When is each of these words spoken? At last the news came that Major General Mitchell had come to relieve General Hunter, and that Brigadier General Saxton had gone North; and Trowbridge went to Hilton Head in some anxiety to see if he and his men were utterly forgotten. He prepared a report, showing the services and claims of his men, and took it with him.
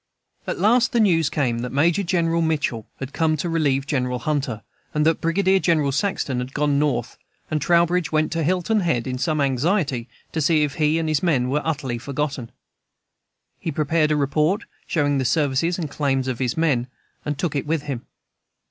At 0.47 0.57
last 0.57 0.93
the 0.93 0.99
news 0.99 1.29
came 1.29 1.59
that 1.59 1.71
Major 1.71 2.01
General 2.01 2.41
Mitchell 2.41 2.87
had 2.99 3.13
come 3.13 3.37
to 3.37 3.47
relieve 3.47 3.85
General 3.85 4.17
Hunter, 4.17 4.63
and 4.95 5.05
that 5.05 5.21
Brigadier 5.21 5.59
General 5.59 5.91
Saxton 5.91 6.39
had 6.39 6.55
gone 6.55 6.79
North; 6.79 7.19
and 7.51 7.61
Trowbridge 7.61 8.11
went 8.11 8.31
to 8.31 8.41
Hilton 8.41 8.79
Head 8.79 9.05
in 9.05 9.19
some 9.19 9.39
anxiety 9.39 10.09
to 10.31 10.41
see 10.41 10.63
if 10.63 10.73
he 10.77 10.97
and 10.97 11.07
his 11.07 11.21
men 11.21 11.49
were 11.49 11.61
utterly 11.63 11.99
forgotten. 11.99 12.51
He 13.59 13.71
prepared 13.71 14.09
a 14.09 14.15
report, 14.15 14.63
showing 14.87 15.19
the 15.19 15.23
services 15.23 15.77
and 15.77 15.87
claims 15.87 16.27
of 16.27 16.39
his 16.39 16.57
men, 16.57 16.87
and 17.23 17.37
took 17.37 17.55
it 17.55 17.67
with 17.67 17.83
him. 17.83 18.07